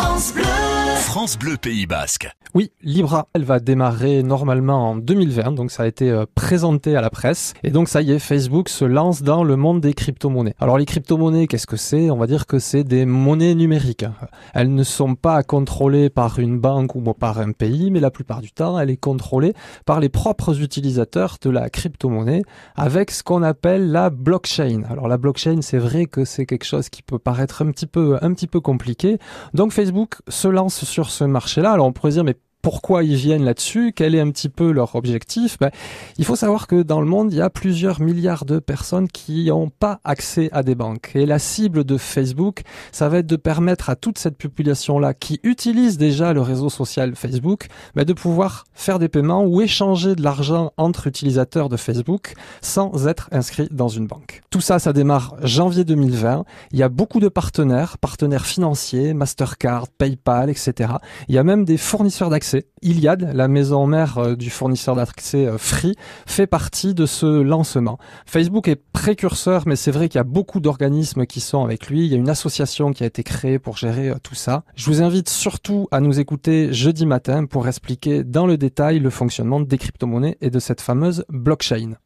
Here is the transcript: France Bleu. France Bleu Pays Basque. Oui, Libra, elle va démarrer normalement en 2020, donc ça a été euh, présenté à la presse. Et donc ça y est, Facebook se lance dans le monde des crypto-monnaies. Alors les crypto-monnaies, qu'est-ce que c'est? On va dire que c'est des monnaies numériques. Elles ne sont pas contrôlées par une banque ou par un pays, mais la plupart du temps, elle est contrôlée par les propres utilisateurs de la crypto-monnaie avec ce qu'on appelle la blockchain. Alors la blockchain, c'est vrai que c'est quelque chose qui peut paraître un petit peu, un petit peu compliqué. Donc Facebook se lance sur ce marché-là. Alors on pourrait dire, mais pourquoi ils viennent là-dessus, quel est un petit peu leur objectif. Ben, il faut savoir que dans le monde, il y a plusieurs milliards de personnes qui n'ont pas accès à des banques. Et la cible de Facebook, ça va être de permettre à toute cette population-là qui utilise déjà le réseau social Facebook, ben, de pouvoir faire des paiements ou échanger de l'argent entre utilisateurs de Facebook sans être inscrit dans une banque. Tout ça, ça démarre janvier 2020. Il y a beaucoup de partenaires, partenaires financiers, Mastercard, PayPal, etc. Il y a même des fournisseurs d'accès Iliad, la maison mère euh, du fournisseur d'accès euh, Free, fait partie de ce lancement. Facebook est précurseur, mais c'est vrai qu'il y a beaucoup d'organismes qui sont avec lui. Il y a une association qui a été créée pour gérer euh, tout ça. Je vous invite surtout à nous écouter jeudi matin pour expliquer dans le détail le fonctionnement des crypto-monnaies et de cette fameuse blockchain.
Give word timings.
France 0.00 0.32
Bleu. 0.32 0.69
France 1.00 1.38
Bleu 1.38 1.56
Pays 1.56 1.86
Basque. 1.86 2.30
Oui, 2.52 2.72
Libra, 2.82 3.28
elle 3.32 3.44
va 3.44 3.60
démarrer 3.60 4.24
normalement 4.24 4.90
en 4.90 4.96
2020, 4.96 5.52
donc 5.52 5.70
ça 5.70 5.84
a 5.84 5.86
été 5.86 6.10
euh, 6.10 6.24
présenté 6.34 6.96
à 6.96 7.00
la 7.00 7.08
presse. 7.08 7.54
Et 7.62 7.70
donc 7.70 7.88
ça 7.88 8.02
y 8.02 8.10
est, 8.10 8.18
Facebook 8.18 8.68
se 8.68 8.84
lance 8.84 9.22
dans 9.22 9.44
le 9.44 9.54
monde 9.54 9.80
des 9.80 9.94
crypto-monnaies. 9.94 10.54
Alors 10.58 10.76
les 10.76 10.84
crypto-monnaies, 10.84 11.46
qu'est-ce 11.46 11.68
que 11.68 11.76
c'est? 11.76 12.10
On 12.10 12.16
va 12.16 12.26
dire 12.26 12.46
que 12.46 12.58
c'est 12.58 12.82
des 12.82 13.06
monnaies 13.06 13.54
numériques. 13.54 14.04
Elles 14.52 14.74
ne 14.74 14.82
sont 14.82 15.14
pas 15.14 15.44
contrôlées 15.44 16.10
par 16.10 16.40
une 16.40 16.58
banque 16.58 16.96
ou 16.96 17.00
par 17.14 17.38
un 17.38 17.52
pays, 17.52 17.92
mais 17.92 18.00
la 18.00 18.10
plupart 18.10 18.40
du 18.40 18.50
temps, 18.50 18.76
elle 18.80 18.90
est 18.90 18.96
contrôlée 18.96 19.54
par 19.86 20.00
les 20.00 20.08
propres 20.08 20.60
utilisateurs 20.60 21.36
de 21.40 21.50
la 21.50 21.70
crypto-monnaie 21.70 22.42
avec 22.74 23.12
ce 23.12 23.22
qu'on 23.22 23.44
appelle 23.44 23.92
la 23.92 24.10
blockchain. 24.10 24.82
Alors 24.90 25.06
la 25.06 25.18
blockchain, 25.18 25.62
c'est 25.62 25.78
vrai 25.78 26.06
que 26.06 26.24
c'est 26.24 26.46
quelque 26.46 26.66
chose 26.66 26.88
qui 26.88 27.02
peut 27.02 27.20
paraître 27.20 27.62
un 27.62 27.70
petit 27.70 27.86
peu, 27.86 28.18
un 28.22 28.32
petit 28.34 28.48
peu 28.48 28.60
compliqué. 28.60 29.18
Donc 29.54 29.70
Facebook 29.70 30.16
se 30.26 30.48
lance 30.48 30.82
sur 30.90 31.10
ce 31.10 31.24
marché-là. 31.24 31.72
Alors 31.72 31.86
on 31.86 31.92
pourrait 31.92 32.12
dire, 32.12 32.24
mais 32.24 32.36
pourquoi 32.62 33.04
ils 33.04 33.16
viennent 33.16 33.44
là-dessus, 33.44 33.92
quel 33.94 34.14
est 34.14 34.20
un 34.20 34.30
petit 34.30 34.48
peu 34.48 34.70
leur 34.70 34.94
objectif. 34.94 35.58
Ben, 35.58 35.70
il 36.18 36.24
faut 36.24 36.36
savoir 36.36 36.66
que 36.66 36.82
dans 36.82 37.00
le 37.00 37.06
monde, 37.06 37.32
il 37.32 37.38
y 37.38 37.40
a 37.40 37.50
plusieurs 37.50 38.00
milliards 38.00 38.44
de 38.44 38.58
personnes 38.58 39.08
qui 39.08 39.46
n'ont 39.46 39.70
pas 39.70 40.00
accès 40.04 40.50
à 40.52 40.62
des 40.62 40.74
banques. 40.74 41.12
Et 41.14 41.26
la 41.26 41.38
cible 41.38 41.84
de 41.84 41.96
Facebook, 41.96 42.62
ça 42.92 43.08
va 43.08 43.18
être 43.18 43.26
de 43.26 43.36
permettre 43.36 43.90
à 43.90 43.96
toute 43.96 44.18
cette 44.18 44.36
population-là 44.36 45.14
qui 45.14 45.40
utilise 45.42 45.98
déjà 45.98 46.32
le 46.32 46.40
réseau 46.40 46.68
social 46.68 47.14
Facebook, 47.14 47.68
ben, 47.94 48.04
de 48.04 48.12
pouvoir 48.12 48.64
faire 48.74 48.98
des 48.98 49.08
paiements 49.08 49.44
ou 49.44 49.60
échanger 49.60 50.14
de 50.14 50.22
l'argent 50.22 50.72
entre 50.76 51.06
utilisateurs 51.06 51.68
de 51.68 51.76
Facebook 51.76 52.34
sans 52.60 53.06
être 53.06 53.28
inscrit 53.32 53.68
dans 53.70 53.88
une 53.88 54.06
banque. 54.06 54.42
Tout 54.50 54.60
ça, 54.60 54.78
ça 54.78 54.92
démarre 54.92 55.36
janvier 55.42 55.84
2020. 55.84 56.44
Il 56.72 56.78
y 56.78 56.82
a 56.82 56.88
beaucoup 56.88 57.20
de 57.20 57.28
partenaires, 57.28 57.98
partenaires 57.98 58.46
financiers, 58.46 59.14
Mastercard, 59.14 59.88
PayPal, 59.88 60.50
etc. 60.50 60.94
Il 61.28 61.34
y 61.34 61.38
a 61.38 61.44
même 61.44 61.64
des 61.64 61.76
fournisseurs 61.76 62.30
d'accès 62.30 62.49
Iliad, 62.82 63.30
la 63.34 63.48
maison 63.48 63.86
mère 63.86 64.18
euh, 64.18 64.36
du 64.36 64.50
fournisseur 64.50 64.96
d'accès 64.96 65.46
euh, 65.46 65.58
Free, 65.58 65.94
fait 66.26 66.46
partie 66.46 66.94
de 66.94 67.06
ce 67.06 67.26
lancement. 67.26 67.98
Facebook 68.26 68.68
est 68.68 68.80
précurseur, 68.92 69.64
mais 69.66 69.76
c'est 69.76 69.90
vrai 69.90 70.08
qu'il 70.08 70.18
y 70.18 70.20
a 70.20 70.24
beaucoup 70.24 70.60
d'organismes 70.60 71.26
qui 71.26 71.40
sont 71.40 71.64
avec 71.64 71.88
lui. 71.88 72.06
Il 72.06 72.12
y 72.12 72.14
a 72.14 72.18
une 72.18 72.28
association 72.28 72.92
qui 72.92 73.02
a 73.02 73.06
été 73.06 73.22
créée 73.22 73.58
pour 73.58 73.76
gérer 73.76 74.10
euh, 74.10 74.14
tout 74.22 74.34
ça. 74.34 74.64
Je 74.74 74.86
vous 74.86 75.02
invite 75.02 75.28
surtout 75.28 75.88
à 75.90 76.00
nous 76.00 76.20
écouter 76.20 76.72
jeudi 76.72 77.06
matin 77.06 77.44
pour 77.46 77.68
expliquer 77.68 78.24
dans 78.24 78.46
le 78.46 78.56
détail 78.56 78.98
le 78.98 79.10
fonctionnement 79.10 79.60
des 79.60 79.78
crypto-monnaies 79.78 80.38
et 80.40 80.50
de 80.50 80.58
cette 80.58 80.80
fameuse 80.80 81.24
blockchain. 81.28 81.94